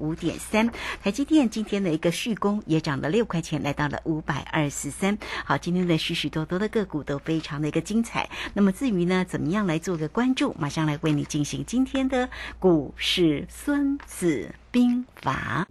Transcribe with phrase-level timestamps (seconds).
[0.00, 0.70] 五点三。
[1.02, 5.18] 台积电今天的一个续工也涨了六块钱，来到了五百二十三。
[5.44, 8.28] 好，今天的许许多多的个股都非常的一个精彩。
[8.54, 10.54] 那么至于呢，怎么样来做个关注？
[10.58, 12.28] 马上来为你进行今天的
[12.58, 15.66] 股市孙子兵法。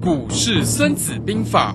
[0.00, 1.74] 股市孙子兵法。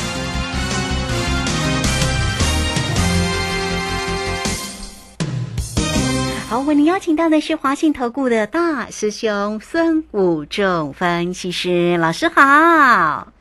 [6.51, 13.31] 好，为您邀请到的是华信投顾的大师兄孙武仲分析师老师好。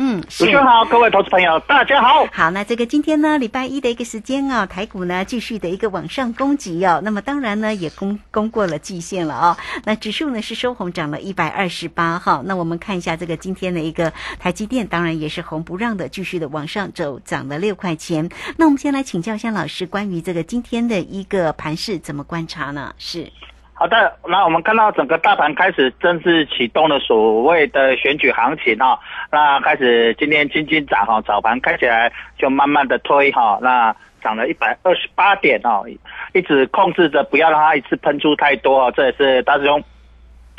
[0.00, 2.24] 嗯，主持人好，各位投资朋友，大家好。
[2.32, 7.00] 好，那这个今天呢，礼拜一的一个时间啊，台股呢继续的一个往上攻击哦。
[7.02, 9.56] 那么当然呢，也攻攻过了季线了哦。
[9.84, 12.40] 那指数呢是收红，涨了一百二十八哈。
[12.44, 18.28] 那我们看一下这个今天的一个台积电，当然也是红不让的，继续的往上走，涨了六块钱。
[18.56, 22.94] 那我们先来请教一下老师，关于这个今天的一个盘势怎么观察呢？
[22.98, 23.32] 是。
[23.78, 28.98] 好的，那我们看到整个大盘开始正式启动了所谓的选举行情哈，
[29.30, 35.84] 那开始今天轻轻涨哈，早盘开起来就慢慢的推哈，那涨了一百二十八点哦，
[36.32, 39.80] 一直控制着不要让它一次喷出太多哦，这也是大师兄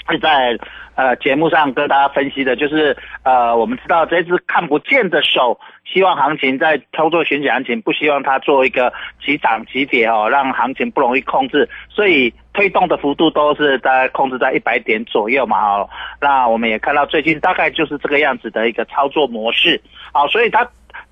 [0.06, 0.58] 会在
[0.96, 5.60] 呃节目上跟大家分析的，就是呃我们知道这只看不见的手。
[5.92, 8.94] 希望行情在操作选举行情，不希望它做一个
[9.26, 15.90] 急涨急跌哦，让行情不容易控制，所以推动的幅度都是在控制在一百点左右嘛哦。
[16.20, 20.70] 那我们也看到最近大概就是这个样子的一个操作模式，好，所以它。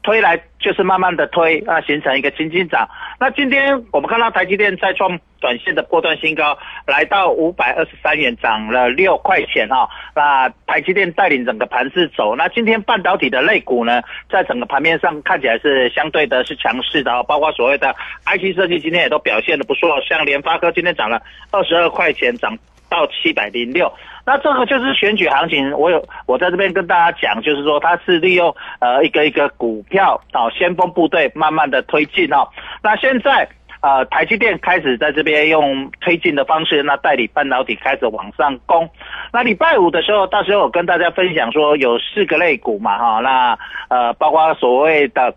[0.07, 2.87] 推来就是慢慢的推啊，形成一个轻轻涨。
[3.19, 9.85] 那今天我们看到台积电再创短线的波段新高，来到五百二十三元，涨了六块钱啊。
[10.15, 12.37] 那台积电带领整个盘势走。
[12.37, 17.93] 那今天半导体的类股呢，在整个盘面上看起来是相对的是强势的啊，包括所谓的
[18.27, 21.21] IC 设计今天也都表现的不错，像联发科今天涨了
[21.51, 22.57] 二十二块钱，涨。
[22.89, 23.91] 到七百零六，
[24.27, 25.71] 那这个就是选举行情。
[25.71, 32.45] 我有我在这边跟大家讲，就是说它是利用呃一个一个股票哦，先锋部队慢慢的推进哦。
[32.83, 33.47] 那现在
[33.79, 38.89] 呃台积电开始在这边用推进的方式，那代理半导体开始往上攻。
[39.31, 45.33] 那礼拜五的时候，到时候我跟大家分享说有四个类股嘛哈，那呃包括所谓的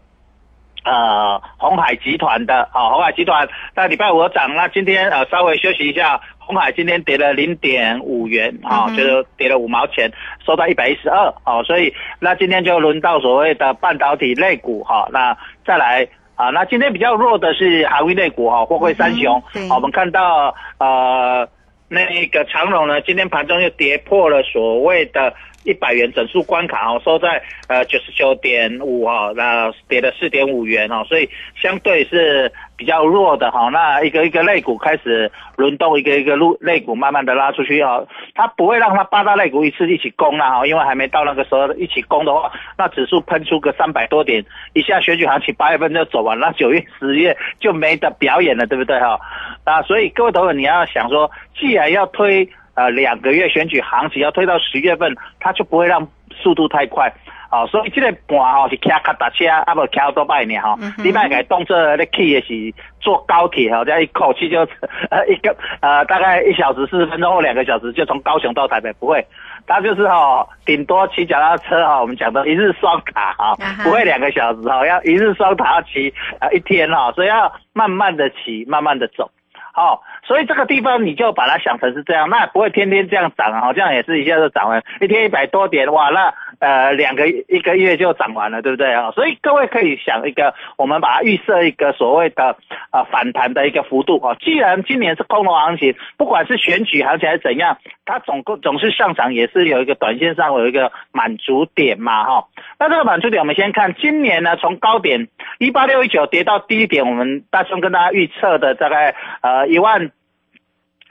[0.85, 6.21] 呃红海集团的啊红海集团，那礼拜五涨，那今天呃稍微休息一下。
[6.39, 10.11] 红海今天跌了零点五元啊，就是跌了五毛钱，
[10.45, 19.41] 收到一百一十二哦，所以那今天就轮到所谓的半导体类股哈，那再来啊，那今天比较弱的是航运类股哈，货柜三雄，
[19.73, 21.49] 我们看到呃
[21.91, 25.35] 那个长荣呢，今天盘中又跌破了所谓的。
[25.63, 32.51] 一百元整数关卡哦，收在呃九十九点五哦，那跌了四点五元哦，所以相对是
[32.81, 33.69] 比较弱的哈。
[33.69, 38.03] 那一个一个肋骨开始轮动，一个一个肋肋骨慢慢的拉出去哈，
[38.35, 44.43] 它不会让它八大肋骨一次一起攻了哈，因为还没到那个时候一起攻的话，那指数喷出个三百多点，
[44.73, 49.21] 一下选举行情八月份就走完，那九月十月就没得表演了，对不对哈？
[49.65, 52.49] 啊，所以各位投友你要想说，既然要推。
[52.75, 57.13] 呃，两个月选举行情要推到十月份，它就不会让速度太快，
[57.51, 64.61] 哦，所以这个盘哦是骑卡达车，啊不骑好多百年哈，你卖个动作咧去的是坐高铁哈，这样一口气就
[65.11, 69.27] 呃一个呃大概一小时四十分钟或两个小时就从高雄到台北，不会，
[69.67, 79.29] 他就是哈顶多骑脚踏车哈，我们讲的一日双卡哈，不会两个小时哈，要一日双塔要骑啊一天哈，所以要慢慢的骑，慢慢的走。
[79.73, 89.11] 好，所以这个地方你就把它想成是这样，那不会天天这样涨啊，这样也是一下子涨了，一天一百多点，哇，那呃两个一个月就涨完了，对不对啊？
[89.11, 92.57] 所以各位可以想一个，我们把它预设一个所谓的
[92.93, 94.37] 呃反弹的一个幅度啊。
[94.41, 102.47] 既然今年是空头行情，不管是选举行情还是怎样，它总共总是上涨，也是有一个短线上有一个满足点嘛，哈。
[102.79, 109.71] 那这个满足点，我们先看今年呢，从高点一八六一九跌到低点，我们大兄跟大家预测的大概呃。
[109.71, 110.11] 一万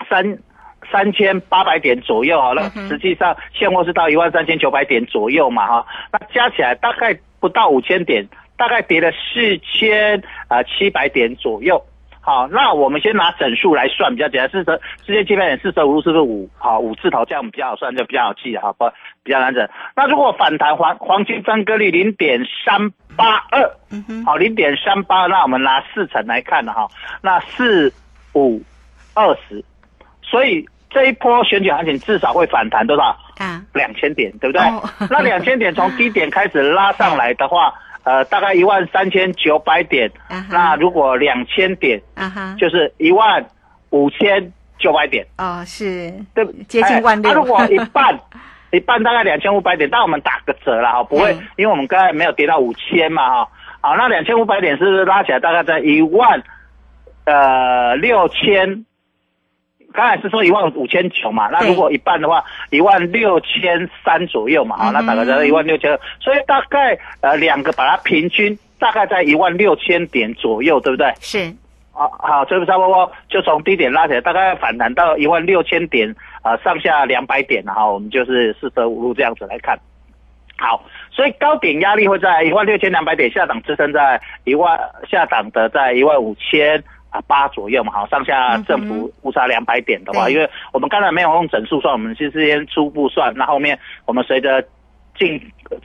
[0.09, 0.39] 三
[0.91, 8.27] 三千八百点左右好了，实际上现货是到一万三千九百点左右嘛哈，那加起来大概不到五千点，
[8.57, 11.83] 大概跌了四千啊七百点左右。
[12.21, 16.49] 好，那我们先拿整数来算比较简单，四十四千七百点四舍五入是不是五？
[16.57, 18.85] 好，五字头这样比较好算，就比较好记哈不
[19.23, 19.67] 比较难整。
[19.95, 23.71] 那如果反弹黄黄金分割率零点三八二，
[24.25, 26.87] 好，零点三八，那我们拿四成来看的哈，
[27.21, 27.91] 那四
[28.33, 28.61] 五
[29.15, 29.63] 二十，
[30.21, 33.15] 所以这一波选举行情至少会反弹多少？
[33.37, 34.61] 啊，两千点，对不对？
[34.67, 40.11] 哦那两千点从低点开始拉上来的话， 呃，大概一万三千九百点。
[40.27, 43.45] 啊哈那如果两千点，啊哈，就是一万
[43.91, 46.45] 五千九百点，哦，是对？
[46.67, 48.19] 接近万六哎那如果一半，
[48.71, 53.49] 一半大概两千五百点，但我们打个折了哈，不会嗯，因为我们刚才没有跌到五千嘛哈。
[53.81, 56.43] 好，那两千五百点是拉起来大概在一万
[57.25, 58.85] 呃六千？
[59.91, 71.11] 刚才是说一万五千九嘛，那如果一半的话，一万六千三左右嘛，好，那大概在一万六千二，所以大概呃两个把它平均大概在一万六千点左右，对不对？
[71.19, 71.53] 是，
[71.91, 79.77] 好好，这个差不多就从低点拉起来，大概反弹到一万六千点，呃，上下两百点哈，我们就是四舍五入这样子来看。
[80.57, 84.77] 好，所以高点压力会在一万六千两百点，下档支撑在一万，
[85.09, 94.63] 下档的在一万五千啊八左右嘛，好，上下振幅误差两百点的话，对因为我们刚才没有用整数算，我们是先初步算，那后面我们随着
[95.17, 95.41] 进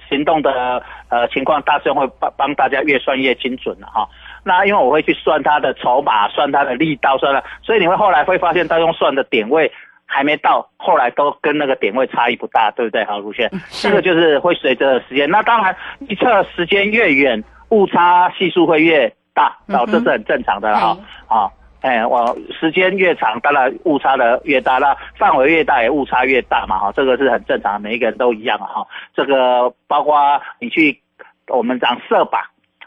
[0.08, 4.08] 行动的呃情况，大师兄会帮帮大家越算越精准了哈。
[4.44, 9.72] 那因为我会去算它的筹码，算它的力道，算了，所以你会后来会发现，大用算的点位
[10.06, 13.02] 还没到，后来都跟那个点位差异不大，对不对？
[13.06, 15.74] 好，卢轩，这个就是会随着时间，那当然
[16.06, 20.96] 预测时间越远，误差系数会越大，哦，这是很正常的哈。
[21.26, 21.50] 啊，
[21.82, 31.02] 哎，我时间越长，当然误差的越大，那范围越大也误差越大嘛，哈，这个是很正常，每一个人都一样啊，哈，这个包括你去
[31.48, 32.38] 我们讲射靶，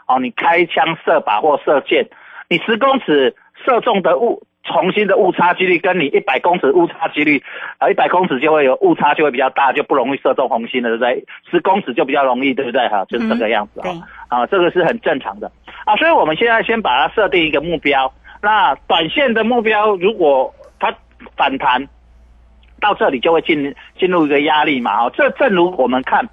[0.08, 2.08] 哦，你开枪射靶或射箭，
[2.48, 7.42] 你十公尺射中的误重新的误差几率，跟你一百公尺误差几率，
[7.78, 11.24] 啊，一百公尺就会有误差就会比较大，就不容易射中红心了，对不对？
[11.50, 12.86] 十公尺就比较容易，对不对？
[12.88, 13.84] 哈，就是这个样子啊。
[13.84, 13.92] 对，
[14.28, 15.50] 啊，这个是很正常的
[15.84, 18.12] 啊，所以我们现在先把它设定一个目标。
[18.40, 20.94] 那短线的目标，如果它
[21.36, 21.88] 反弹
[22.80, 25.06] 到这里，就会进进入一个压力嘛。
[25.06, 26.28] 哦，这正如我们看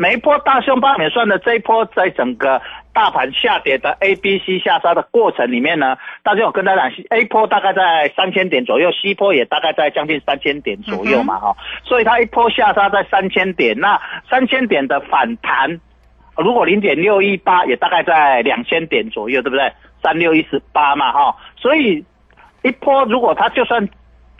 [0.00, 2.62] 每一波大凶八美算的这一波，在整个
[2.94, 11.38] 大盘下跌的 A、B、C 下杀的过程里面呢，大家有跟大家讲，A 波大概在三千点左右，C 波也大概在将近三千点左右嘛。
[11.38, 11.54] 哈、
[11.84, 14.00] 所以它一波下杀在三千点，那
[14.30, 15.78] 三千点的反弹。
[16.38, 19.70] 如果零点六一八也大概在两千点左右，对不对？
[20.02, 22.02] 三六一十八嘛，哈，所以
[22.62, 23.86] 一波如果它就算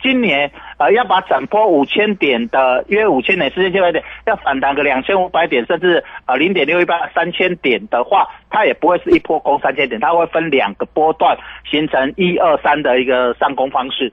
[0.01, 11.37] 今年呃要把整波五千点的约五千点、四千七百点要反弹个两千五百点，甚至呃零点六一八三千点的话，它也不会是一波攻三千点，它会分两个波段
[11.69, 14.11] 形成一二三的一个上攻方式。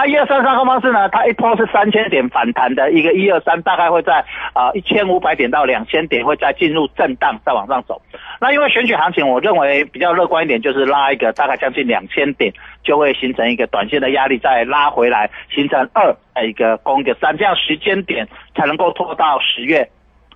[0.00, 1.10] 那一二三上攻方式呢？
[1.10, 4.24] 它一波是三千点反弹的一个一二三，大概会在
[4.54, 8.00] 啊一千五百点到两千点会再进入震荡，再往上走。
[8.40, 12.50] 那因为选举行情，我认为比较乐观一点，就是拉一个大概将近两千点，
[12.82, 18.26] 就会形成一个短线的压力，再拉回来形成二呃一个攻一个三，这样时间点
[18.56, 19.86] 才能够拖到十月。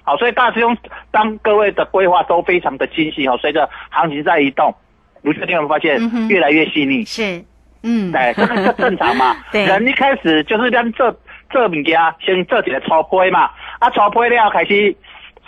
[0.03, 0.77] 好，所以大师兄
[1.11, 4.75] 当各位的规划都非常的精细哦，随着行情在移动，
[5.23, 7.03] 卢学弟有没有发现越来越细腻？
[7.07, 7.43] 是，
[7.85, 9.37] 嗯，对，这个是正常嘛。
[9.53, 11.15] 对人一开始就是咱做
[11.51, 14.97] 做物件，先做一个初胚嘛，啊，初胚了开始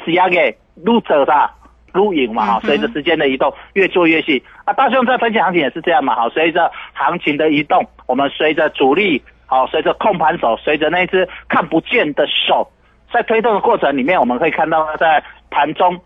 [0.04, 1.50] 是要给愈做啥
[1.94, 4.44] 愈赢嘛，哈、嗯哼随着时间的移动，越做越细。
[4.66, 12.70] 啊，大兄在分析行情也是这样嘛，好，随着行情的移动，我们随着主力，好，随着控盘手，随着那只看不见的手，
[13.10, 15.98] 在推动的过程里面，我们可以看到他在盘中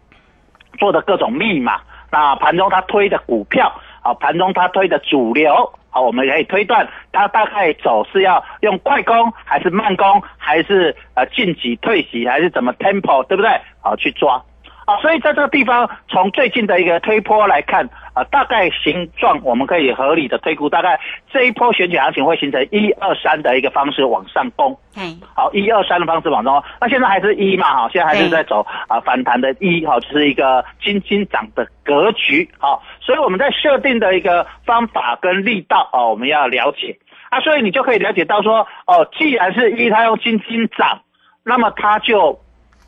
[0.78, 1.80] 做的各种密码。
[2.12, 13.50] 那盘中他推的股票，啊，盘中他推的主流，好，我们可以推断他大概走是要用快攻还是慢攻，还是呃进级退袭，还是怎么 tempo，对不对？
[13.80, 14.42] 好，去抓。
[14.90, 20.98] 啊，所以在这个地方，从最近的一个推波来看，啊，大概形状我们可以合理的推估，大概
[21.32, 24.76] 这一波选举行情会形成一二三的一个方式往上攻。
[24.96, 36.98] 嗯，好，一二三的方式往中，那现在还是一嘛，哈，现在还是在走啊反弹的一，哈，就是一个金金涨的格局，好，所以我们在设定的一个方法跟力道，啊，我们要了解。
[37.28, 41.02] 啊，所以你就可以了解到说，哦，既然是一，它用金金涨，
[41.44, 42.40] 那么它就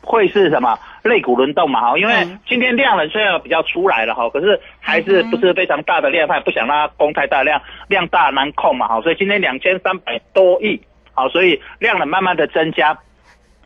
[0.03, 10.81] 会是什么肋骨轮动嘛，哈，因为嗯今天量能虽然比较出来了哈，可是还是不是非常大的量，它也不想让它攻太大量，量大难控嘛，哈，所以今天两千三百多亿。
[11.15, 12.97] 好，所以量能慢慢的增加，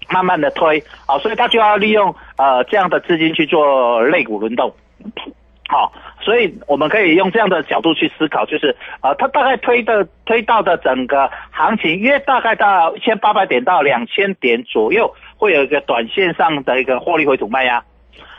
[0.10, 4.76] 慢慢的推，好，所以他就要利用呃这样的资金去做肋骨轮动。
[5.70, 5.92] 好、
[6.22, 17.84] 所以我们可以用这样的角度去思考，就是呃，它大概推的推到的整个行情约大概到一千八百点到两千点左右，会有一个短线上的一个获利回吐卖呀。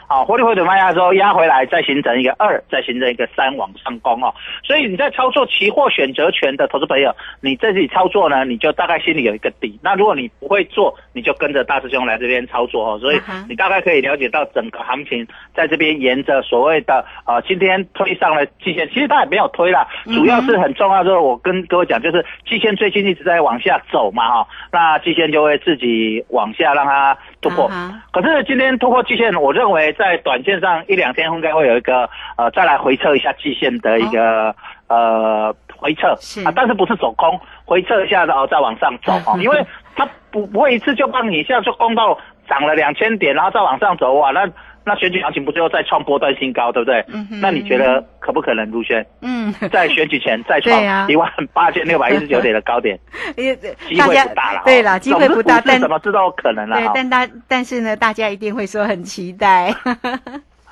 [0.09, 4.35] 好，获利回吐卖压之后压回来，再形成一个二，再形成一个三往上攻哦。
[4.65, 9.79] 所以你在操作期货选择权的投资朋友，你在这里操作呢，你就大概心里有一个底。
[9.83, 12.99] 那如果你不会做，你就跟着大师兄来这边操作哦。
[12.99, 27.71] 所以你大概可以了解到整个行情在这边沿着所谓的呃今天推上了季线，其实它也没有推啦，主要是很重要就是我跟各位讲，就是季线最近一直在往下走嘛哈、那季线就会自己往下让它突破。
[28.12, 34.54] 可是今天突破季线，我认为在短线上一两天应该会有一个呃再来回测一下季线的一个、
[34.88, 36.09] 呃回撤。
[36.45, 39.64] 啊，但是不是走空，回撤一下然后再往上走啊， 因为
[39.95, 42.18] 它不不会一次就帮你一下就攻到
[42.49, 44.49] 涨了两千点，然后再往上走啊，那
[44.88, 47.04] 那选举行情不就再创波段新高，对不对？
[47.09, 49.07] 嗯哼那你觉得可不可能，卢轩？
[49.23, 52.99] 嗯， 在选举前再创一万八千六百一十九点的高点，
[53.37, 54.62] 机会不大了哦。
[54.64, 59.73] 对啦，机会不大，但什么事都有可能了对，但大但是呢，大家一定会说很期待。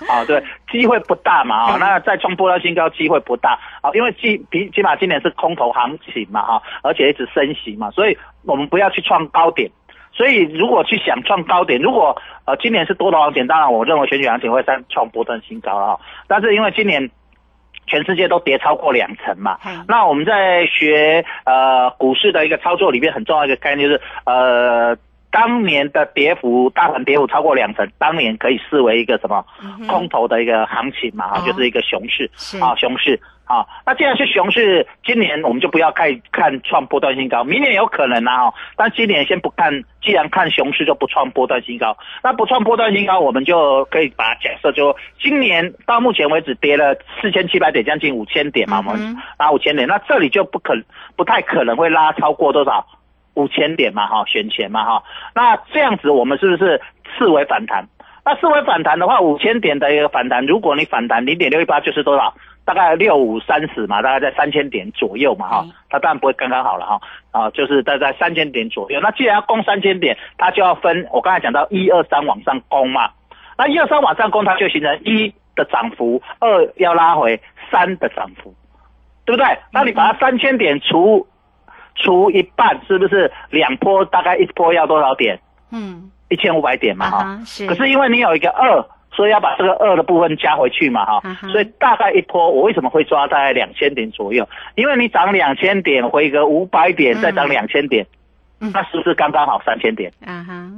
[0.08, 9.70] 啊， 对，机会不大嘛，啊、嗯那再创波段新高机会不大啊，因为基比起码今年是空头行情嘛，哈、而且一直升息嘛，所以我们不要去创高点。
[10.16, 17.10] 所以如果去想创高点，如果呃今年是多头行情，当然我认为选举行情会再创波段新高了哈、但是因为今年
[17.86, 24.96] 全世界都跌超过两成嘛嗯，那我们在学呃股市的一个操作里面很重要一个概念就是呃。
[25.28, 29.44] 当年的跌幅，大盘跌幅超过两成，当年可以视为一个什么
[29.86, 33.66] 空头的一个行情嘛，哈、哦就是一个熊市啊，熊市啊。
[33.86, 39.72] 那既然是熊市，今年我们就不要看看创波段新高，明年有可能啊，哦但今年先不看，
[40.02, 50.74] 既然看熊市就不创波段新高，那不创波段新高，我们就可以把它假设就今年到目前为止跌了四千七百点，将近五千点嘛，我嗯们拉五千点，那这里就不可
[51.16, 52.86] 不太可能会拉超过多少？
[53.34, 55.02] 五千点嘛，哈，选前嘛，哈，
[55.34, 56.80] 那这样子我们是不是
[57.18, 57.86] 视为反弹？
[58.24, 62.34] 那视为反弹的话，五千点的一个反弹，如果你反弹零点六一八，就是多少？
[62.66, 69.00] 大概六五三十嘛，大概在三千点左右嘛，哈嗯，它当然不会刚刚好了哈，啊，就是大概三千点左右。
[69.00, 73.08] 那既然要攻三千点，它就要分我刚才讲到一二三往上攻嘛，
[73.56, 78.52] 那一二三往上攻，它就形成一的涨幅，二要拉回三的涨幅，
[79.24, 79.58] 对不对？
[79.70, 81.24] 那你把它三千点除
[81.94, 83.30] 除一半，是不是？
[83.50, 85.38] 两波大概一波要多少点？
[85.70, 87.66] 嗯，一千五百点嘛，哈、啊哈是。
[87.68, 88.84] 可是因为你有一个二，
[89.16, 94.46] 所以要把这个二的部分加回去嘛，哈、啊所以大概一波，我为什么会抓在两千点左右？
[94.74, 98.06] 因为你涨两千点，回个五百点，嗯再涨两千点，
[98.60, 100.12] 嗯那是不是刚刚好三千点？
[100.24, 100.70] 啊哈，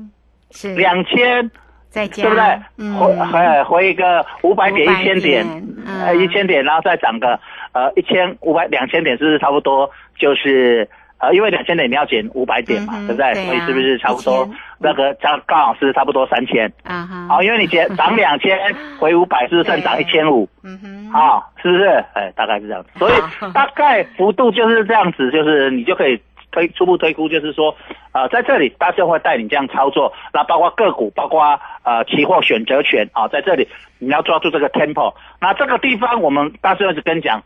[0.52, 1.50] 是两千
[1.88, 2.44] 再加对不对？
[2.78, 5.44] 嗯，回回回一个五百点、一千点
[5.84, 7.40] 呃，一千点，然后再涨个
[7.72, 10.88] 呃一千五百两千点，是不是差不多就是？
[11.20, 13.34] 呃，因为两千点你要减五百点嘛，嗯对不对？
[13.34, 16.72] 对啊所以是不是差不多1000那个刚刚好是差不多三千？
[16.84, 18.56] 啊哈，好，因为你减涨两千
[18.98, 20.48] 回五百，是不是剩涨一千五？
[20.62, 21.84] 嗯哼，啊，是不是？
[22.14, 22.90] 哎，大概是这样子。
[22.98, 23.14] 所以
[23.52, 26.20] 大概幅度就是这样子，就是你就可以
[26.50, 27.74] 推初步推估，就是说，
[28.12, 33.68] 呃，在这里大师兄会带你这样操作，那包括个股，包括呃期货选择权啊，在这里
[33.98, 35.12] 你要抓住这个 tempo。
[35.40, 37.42] 那这个地方我们大师兄一直跟你讲，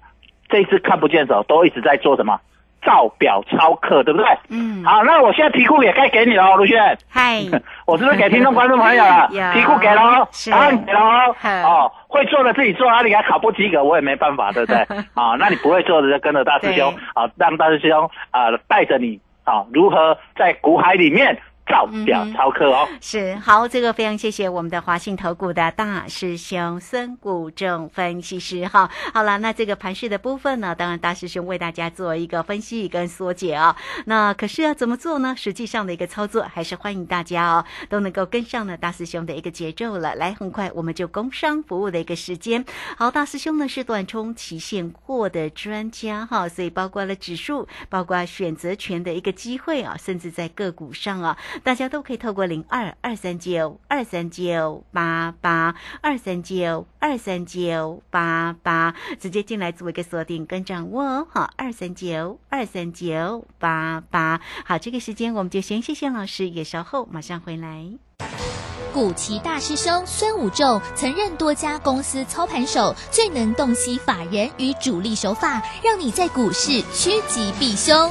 [0.49, 2.39] 这一次看不见手都一直在做什么？
[2.85, 4.27] 照表超课，对不对？
[4.51, 6.99] 嗯，好，那我现在题库也该给你了哦，卢轩。
[7.09, 7.41] 嗨，
[7.87, 9.29] 我是不是给听众观众朋友 了？
[9.53, 14.79] 题库给了哦是，答案给了哦会做的自己做，啊，你还考不及格，我也没办法，对不对？
[15.15, 22.89] 啊，那你不会做的就跟着大师兄对啊，让大师兄啊带着你啊，如何在股海里面照表操课哦。
[23.01, 28.91] 是好，这个非常谢谢我们的华信投顾的大师兄孙谷正分析师哈。
[29.15, 33.77] 好了，那这个盘市的部分呢，当然大师兄为大家做一个分析跟缩解啊。
[34.07, 35.35] 那可是要怎么做呢？
[35.37, 40.15] 实际上的一个操作，还是欢迎大家哦都能够跟上呢大师兄的一个节奏了。
[40.15, 42.65] 来，很快我们就工商服务的一个时间。
[42.97, 61.27] 好，大师兄呢是短冲期现货的专家哈，所以包括了指数，包括选择权的一个机会啊，甚至在个股上啊，大家都可以透过零二二三九二三九八八二三九二三九八八直接进来做一个锁定跟掌握哦。
[61.31, 64.41] 好，二三九二三九八八。
[64.65, 67.87] 好，这个时间我们就先谢谢老师，也稍后马上回来。
[68.93, 78.11] 古奇大师兄孙武仲曾任多家公司操盘手，最能洞悉法人与主力手法，让你在股市趋吉避凶。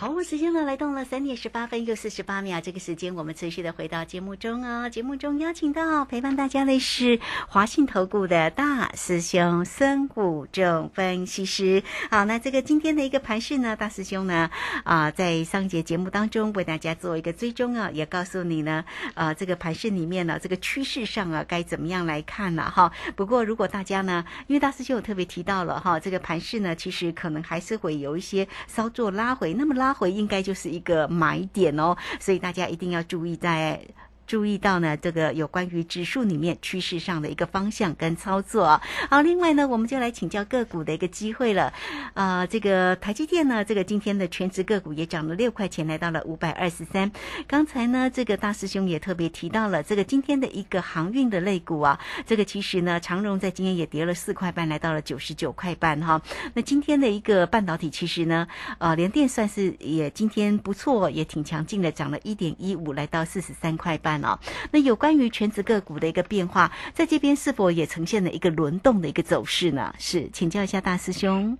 [0.00, 4.88] 好，时间呢来到了三点十八分又四十八秒，这个时间我们持续的回到节目中哦。
[4.88, 11.82] 节目中邀请到陪伴大家的是华信投顾的大师兄孙武正分析师。
[12.12, 14.48] 好，那这个今天的一个盘势呢，大师兄呢
[14.84, 22.92] 啊，在上节节目当中为大家做一个追踪啊，也告诉你呢，呃，这个盘势里面呢，这个趋势上啊，该怎么样来看了哈。
[23.16, 29.87] 不过如果大家呢，因为大师兄有特别提到了哈，这个盘势呢，其实可能还是会有一些稍作拉回，那么拉。
[29.92, 33.80] 回应该就是一个买点哦，所以大家一定要注意在。
[34.28, 38.78] 注意到呢，这个有关于指数里面趋势上的一个方向跟操作。
[39.08, 41.72] 好，另外呢，我们就来请教个股的一个机会了。
[42.12, 47.10] 啊，这个台积电呢，这个今天的全值个股也涨了六块钱，来到了五百二十三。
[47.46, 56.20] 刚才呢，这个大师兄也特别提到了这个今天的一个航运的类股啊，这个其实呢，长荣在今天也跌了四块半，来到了九十九块半哈。
[56.52, 64.17] 那今天的一个半导体其实呢，呃，联电算是也今天不错，也挺强劲的，涨了一点一五，来到四十三块半。
[64.24, 64.38] 哦，
[64.72, 69.94] 那有关于全职个股的一个变化，在这边是否也呈现了一个轮动的一个走势呢？
[69.98, 71.56] 是，请教一下大师兄。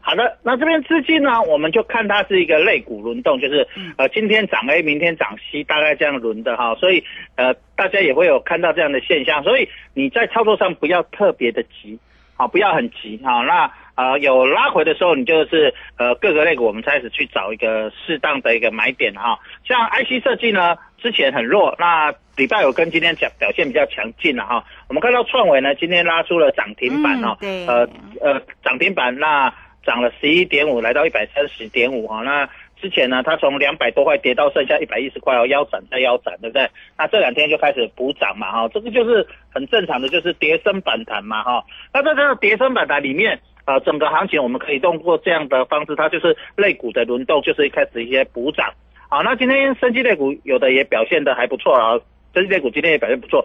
[0.00, 3.66] 好的，那这边资金呢，我们就看它是一个类股轮动，就是
[3.96, 7.04] 呃今天涨 A，明天涨 C，大概这样轮的哈，所以
[7.36, 11.98] 呃大家也会有看到这样的现象，所以你在操作上不要特别的急，
[12.34, 13.70] 好，不要很急哈，那。
[13.96, 19.38] 呃，有拉回的时候，你就是呃各个类股，我们开始去找一个适当的一个买点哈。
[19.66, 24.64] 像 IC 设计呢，之前很弱，那礼拜五跟今天讲表现比较强劲了哈。
[24.88, 27.88] 我们看到创维呢，今天拉出了涨停板哦，呃
[28.20, 29.52] 呃涨停板，那
[29.84, 32.22] 涨了十一点五，来到一百三十点五哈。
[32.22, 32.48] 那
[32.80, 36.68] 之前呢，它从两百多块跌到剩下一百一十块哦，腰斩再腰斩，对不对？
[36.98, 41.64] 那这两天就开始补涨嘛，哈，这个就是很正常的，就是跌升反弹嘛，哈。
[41.92, 48.72] 那在这个跌升反弹里面，呃，整个行情我们可以通过这样的方式，它就是类股的轮动，就是一开始一些补涨。
[49.10, 52.00] 好，那今天升级类股有的也表现的还不错啊，
[52.32, 53.44] 升级类股今天也表现不错。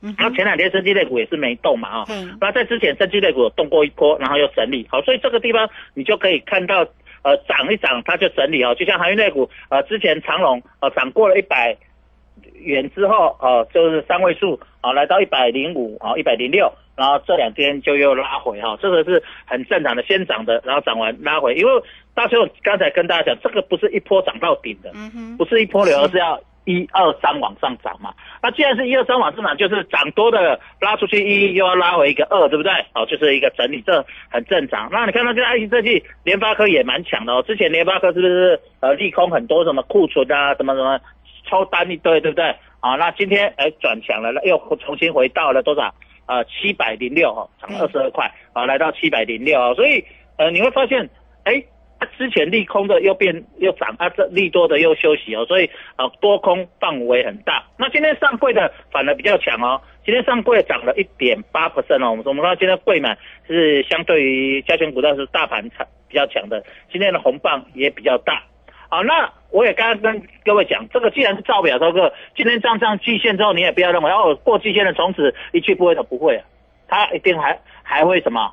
[0.00, 2.06] 那前两天升级类股也是没动嘛，啊，
[2.40, 6.86] 那在之前升级类股动过一波，然后又整理，好，所以这个地方你就可以看到。
[7.24, 11.76] 呃，涨一涨它就整理哦，就像航运类股，呃，之前长龙呃涨过了一百
[12.54, 21.82] 元之后，呃，就是三位数啊，来到一百零五啊，一百零六，然后这两天就又拉回哈，这个是很正常的，先涨的，然后涨完拉回，因为
[22.14, 26.40] 大师刚才跟大家讲，这个不是一波涨到顶的，嗯不是一波流，而是要。
[26.64, 32.72] 一二三往上涨嘛，那既然是一二三往上涨，就是涨多的拉出去一，又要拉回一个二，对不对？
[32.94, 34.88] 哦，就是一个整理，这很正常。
[34.92, 37.42] 那你看到这个爱 c 设计，联发科也蛮强的哦。
[37.44, 41.00] 之前联发科是不是呃利空很多，什么库存啊，什么什么
[41.50, 42.54] 超单一堆，对不对？
[42.78, 45.92] 啊，那今天哎转强了，又重新回到了多少？
[46.26, 49.74] 呃，七百零六哈，涨二十二块啊，来到七百零六。
[49.74, 50.04] 所以
[50.38, 51.08] 呃你会发现，
[51.44, 51.62] 哎。
[52.18, 57.64] 之前利空的又变又涨，啊，这利多的又休息哦，所以啊多空范围很大。
[57.78, 62.10] 那今天上柜的反而比较强哦，今天上柜涨了一点八 percent 哦。
[62.10, 68.42] 我们我们说今天柜满是相对于加权股但是大盘强比较强的，今天的红棒也比较大。
[68.92, 76.44] 好，那我也刚刚跟各位讲，这个既然是造表收割，今天上上季线之后，你也不要认为哦过季线的从此一去不回头，不会，
[76.88, 78.52] 它一定还还会什么，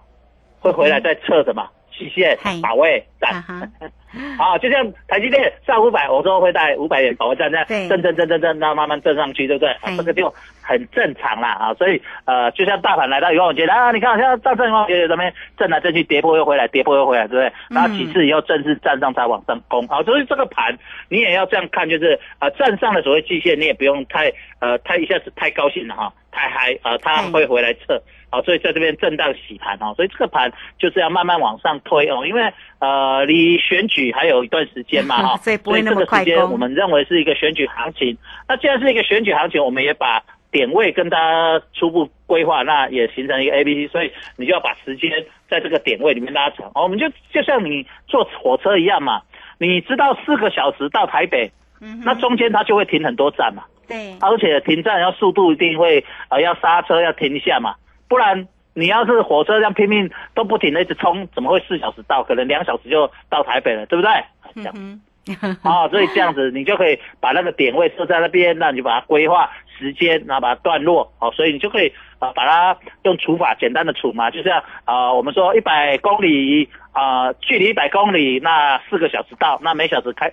[0.62, 1.70] 会回来再测什么。
[2.00, 3.44] 极限保卫战，
[4.40, 9.76] 好，就像台积电上五百，我说会带五百元保卫战，这样震震震震震，那慢慢震上去，对不对？
[9.98, 17.54] 这个就很正常啦啊，所以呃，就像大盘来到永永街啊，你看现在到正永永街这边震来震去，跌破又回来，跌破又回来，对不对？
[17.70, 20.78] 然后其次以后正式站上才往上攻，啊，所以这个盘
[21.10, 28.02] 你也要这样看，就是啊，站上的所谓季线，你也不用太呃太一下子太高兴了哈，太嗨啊，它会回来测。
[28.32, 38.18] 好，所以在这边震荡洗盘哦，所以这个盘就是要慢慢往上推哦，因为呃离选举还有一段时间嘛 哈，所以不会那么快我们认为是一个选举行情。
[38.48, 45.12] 那既然是一个选举行情，我们也把点位跟大家初步规划，那也形成一个 A B C，所以你就要把时间
[45.50, 46.72] 在这个点位里面拉长。
[46.76, 49.22] 我们就就像你坐火车一样嘛，
[49.58, 57.76] 你知道四个小时到台北，嗯那中间它就会停很多站嘛，对，而且停站要速度一定会呃要刹车要停一下嘛。
[58.10, 62.24] 不然你要是火车这样拼命都不停的一直冲，怎么会四小时到？
[62.24, 64.12] 可能两小时就到台北了，对不对？
[64.56, 80.32] 这样，啊，所以这样子你就可以把那个点位设在那边，那你就把它规划时间，然后把它段落，好，所以你就可以啊把它用除法简单的除嘛，就像啊我们说一百公里啊距离一百公里，那四个小时到，那每小时开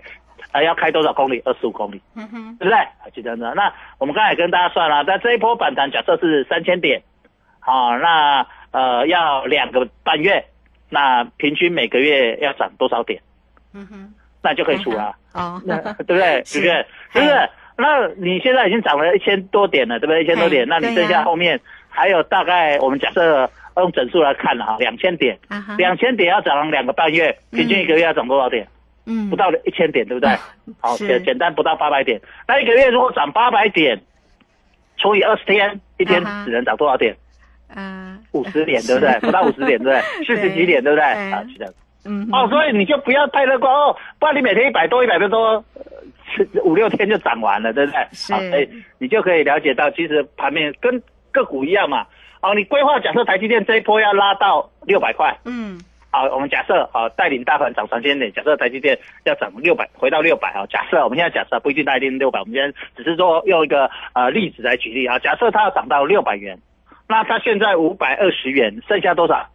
[0.53, 1.43] 啊要开多少公里？
[1.45, 2.79] 二十五公里，嗯哼，对不对？
[3.12, 3.53] 就这样子。
[3.55, 7.03] 那我们刚才也跟大家算了，在这一波反弹假设是三千点，
[7.66, 10.44] 好，那呃要两个半月，
[10.88, 13.20] 那平均每个月要涨多少点？
[13.74, 15.16] 嗯哼，那就可以出了。
[15.33, 16.42] 哦，那对不对？
[16.46, 16.87] 是对不是？
[17.12, 17.50] 是不是？
[17.76, 20.22] 那你现在已经涨了一千多点了，对不对？
[20.22, 25.37] 一千多点，那你剩下后面还有大概，我们假设用整数来看了哈，两千点，
[25.76, 28.66] 两千点要涨两个半月，平均一个月要涨多少点？
[29.09, 30.31] 嗯不到一千点，对不对？
[30.81, 32.20] 好，简简单不到八百点。
[32.46, 34.00] 那一个月如果涨八百点，
[34.96, 37.16] 除以二十天，一天只能涨多少点？
[37.74, 39.18] 嗯五十点，对不对？
[39.20, 40.00] 不到五十点，对不对？
[40.24, 41.05] 四十几点，对不对？
[41.05, 41.72] 啊，是这样。
[42.05, 45.92] 嗯哦，所以你就不要太乐观哦，不然你每天一百多、一百多，呃
[46.35, 48.07] 是五六天就涨完了，对不对？
[48.12, 51.02] 是好，所以你就可以了解到，其实盘面跟
[51.33, 52.07] 个股一样嘛。
[52.42, 55.81] 哦，你规划假设台积电这一波要拉到六百块，嗯
[56.12, 60.64] 好，我们假设好带领大盘涨三千点，假设台积电要涨六百，回到六百啊。
[60.70, 65.18] 假设我们现在假设不一定它一定六百，我们今天只是说用一个呃例子来举例啊。
[65.18, 66.57] 假设它要涨到六百元，
[67.09, 69.47] 那它现在五百二十元，剩下多少？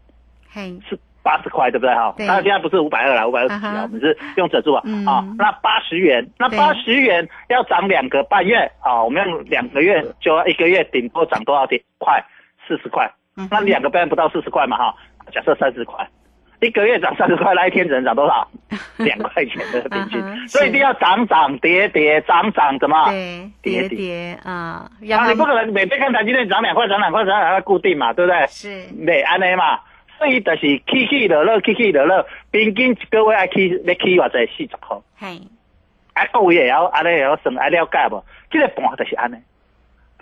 [0.54, 2.14] 嘿是八十块，对不对哈？
[2.18, 5.24] 对它现在不是五百二了，五百二十几啊哈啊，我们是用整数啊嗯啊。
[5.38, 12.24] 那八十元，那八十元要涨两个半月啊，我们用两个月就要一个月顶多涨多少点块？
[12.68, 13.12] 四十块。
[13.50, 14.96] 那两个半月不到四十块嘛哈？
[15.32, 16.08] 假设三十块，
[16.62, 18.48] 一个月涨三十块，那一天只能涨多少？
[18.98, 23.10] 两块钱的平均所以一定要涨涨跌跌，涨涨怎么？
[23.10, 24.90] 对叠叠叠叠啊，
[25.28, 28.46] 你不可能每天看台积电涨两块，涨两块，涨两块固定嘛，对不对？
[28.48, 29.80] 是对安尼嘛，
[30.18, 35.42] 所以就是起起落落，起起落落，平均一个月爱起要起偌济四十块，嘿
[36.14, 38.24] 啊，各位也要安尼也要算爱了解无？
[38.52, 39.36] 这个盘就是安尼。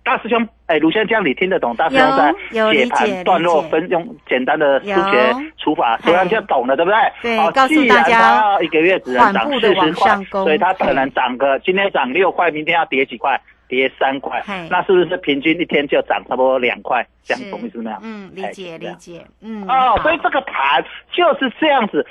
[0.04, 1.76] 大师兄，哎、卢先生，你听得懂？
[1.76, 7.38] 大师兄在解盘段落分用简单的数学有除法，嘿所以他就懂了，对不对？
[7.38, 13.40] 好对告诉既然大家一个月只能涨四十块，所以它可能涨个今天涨六块，明天要跌几块？
[13.68, 17.06] 跌三块，那是不是平均一天就涨差不多两块？
[17.24, 17.98] 这样懂意思没有？
[18.02, 22.04] 嗯，理哎解理解，嗯哦，所以这个盘就是这样子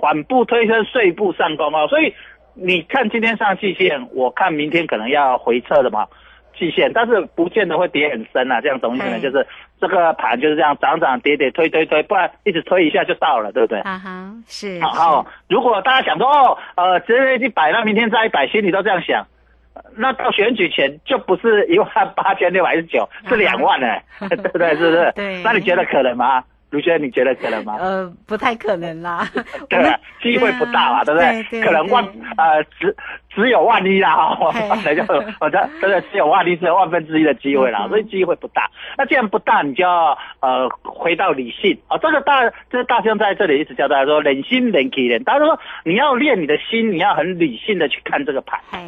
[0.00, 1.86] 缓步推升，碎步上攻哦。
[1.86, 2.12] 所以
[2.54, 6.08] 你看今天上季线，我看明天可能要回撤了嘛，
[6.58, 8.60] 季线，但是不见得会跌很深啊。
[8.60, 9.16] 这样懂意思呢？
[9.18, 9.46] 嗯就是
[9.80, 13.78] 这个盘就是这样涨涨跌跌推推推，不然一直推一下就到了，对不对？
[13.80, 19.26] 啊哈是好好，如果大家想说哦，呃，直接一百，那明天再一百，心里都这样想。
[19.94, 23.86] 那到选举前就不是一万八千六百一十九，是两万呢、
[24.30, 24.70] 对不对？
[24.76, 25.12] 是不是？
[25.16, 26.42] 对那你觉得可能吗？
[26.76, 27.76] 卢轩，你觉得可能吗？
[27.80, 29.26] 呃不太可能啦，
[29.70, 29.98] 对吧？
[30.22, 31.62] 机会不大嘛，对不对？
[31.62, 32.04] 可能万
[32.36, 32.94] 呃只
[33.34, 34.36] 只有万一啦，
[34.84, 35.02] 那就
[35.40, 38.70] 我这真的只有万一，只有万分之一的机会啦，嗯所以机会不大。
[38.98, 41.96] 那既然不大，你就要呃回到理性啊。
[41.98, 45.22] 这个大，这个大兄在这里一直教大家说，冷心冷气冷。
[45.24, 48.60] 他说你要练你的心，你要很理性的去看这个盘。
[48.70, 48.78] 嘿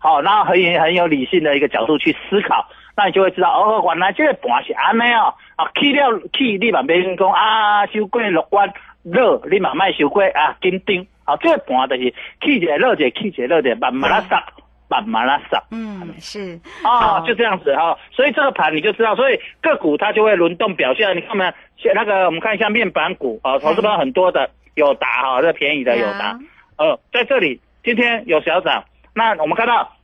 [0.00, 14.40] 好，然后很很有理性的一个角度去思考，那你就会知道哦，原来这个盘是安尼哦，啊，去了去，你嘛免讲啊，收过乐观落，你嘛卖收过啊，紧张，啊，这个盘就是起一个落一个，起一个落一个，慢慢拉上，
[14.88, 15.60] 慢慢拉上。
[15.72, 21.16] 嗯是啊，好就这样子哈、所以这个盘你就知道，所以个股它就会轮动表现。
[21.16, 21.50] 你看没有？
[21.78, 26.38] 像那个我们看一下面板股啊，投资方很多的有达哈，这便宜的有达，
[26.76, 29.96] 呃，在这里今天有小涨，那我们看到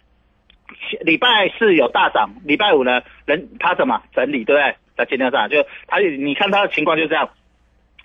[1.02, 4.74] 礼拜四有大涨，礼拜五呢人它怎么整理，对不对？
[4.96, 7.28] 在今天上就他你看他的情况就这样，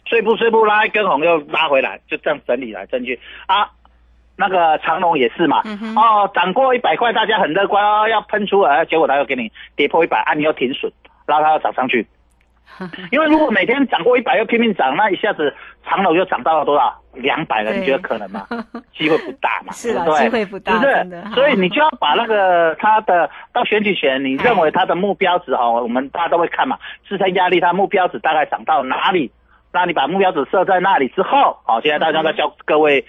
[0.07, 3.69] 碎步碎步拉一根红又拉回来，就这样整理来整去啊。
[4.35, 10.89] 那个长龙也是嘛，嗯哦，涨过一百块，大家很乐观哦，要喷出来，结果他又给你跌破一百，啊，你又停损，
[11.25, 12.07] 然后他又涨上去。
[13.11, 15.53] 因为如果每天涨过一百又拼命涨，那一下子
[15.85, 16.95] 长楼又涨到了多少？
[17.13, 18.45] 两百了，你觉得可能吗？
[18.95, 21.33] 机会不大嘛，是啦对不对机会不大是不是？
[21.33, 26.77] 所以你就要把那个他的到选举前，你认为他的目标值哈，我们大家都会看嘛，
[27.07, 29.31] 支撑压力它目标值大概涨到哪里？
[29.71, 33.05] 那你把目标值设在那里之后，好，现在大家在教各位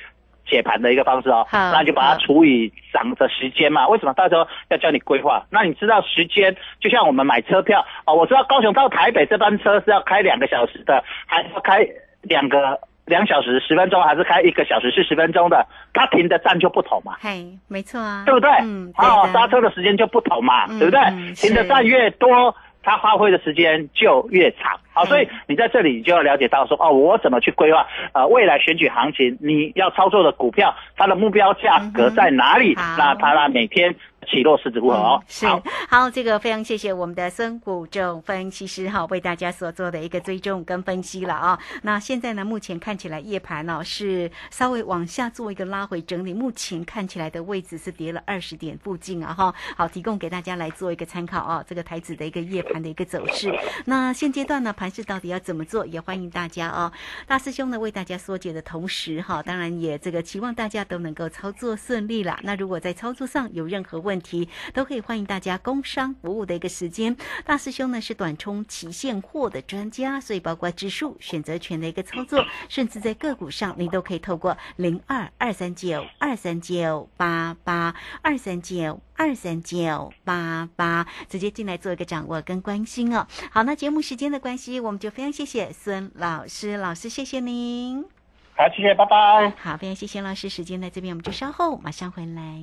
[0.46, 3.86] 解盘的一个方式哦，好那你就把它除以涨的时间嘛。
[3.88, 5.44] 为什么到时候要教你规划？
[5.50, 11.86] 那你知道时间，就像我们买车票哦，我知道高雄到台北这班车是要开两个小时的，还是要开
[12.22, 15.66] 两个两小时十分钟，还是开一个小时是十分钟的？
[15.92, 17.16] 它停的站就不同嘛。
[17.20, 18.50] 嘿没错啊，对不对？
[18.62, 21.00] 嗯对哦，的刹车的时间就不同嘛，嗯对不对？
[21.00, 24.78] 嗯停的站越多，它发挥的时间就越长。
[25.00, 32.76] 好，所以你在这里你就要了解到说，哦，我怎么去规划呃未来选举行情，你要操作的股票，它的目标价格在哪里？
[32.76, 33.94] 好那它那每天
[34.30, 35.22] 起落是如何哦？
[35.26, 41.58] 是好好，这个非常谢谢我们的孙谷正分析师哈，为大家所做的一个追踪跟分析了啊。
[41.82, 49.54] 那现在呢，目前看起来夜盘呢、是稍微往下做一个拉回整理，目前看起来的位置是跌了二十点附近啊哈。
[49.74, 53.50] 好，提供给大家来做一个参考啊，这个台子的一个夜盘的一个走势。
[53.86, 56.92] 那现阶段呢，盘这到底要怎么做，也欢迎大家哦。
[57.26, 62.38] 大师兄呢为大家缩解的同时哈，当然也这个期望大家都能够操作顺利啦。
[62.42, 67.16] 那如果在操作上有任何问题，都可以欢迎大家工商服务的一个时间。
[67.44, 79.00] 大师兄呢是短冲期现货的专家，所以包括指数、选择权的一个操作，甚至在个股上，你都可以透过零二二三九二三九八八二三九。
[79.20, 83.26] 二三九八八，直接进来做一个掌握跟关心哦。
[83.50, 88.04] 好，那节目时间的关系，我们就非常谢谢孙老师，老师谢谢您。
[88.54, 89.54] 好，谢谢，拜拜。
[89.56, 92.62] 好，非常谢谢老师，时间在这边，我们就稍后马上回来。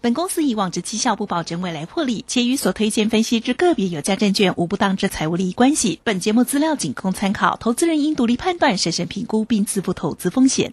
[0.00, 6.00] 本公司以往之绩效不保证未来获利，且与所推荐分析之个别有价证券无不当之财务利益关系。
[6.04, 10.72] 本节目资料仅供参考，投资人应独立判断、审慎评估并自负投资风险。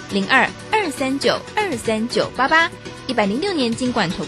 [0.11, 2.69] 零二二三九二三九八八，
[3.07, 4.17] 一百零六年经管投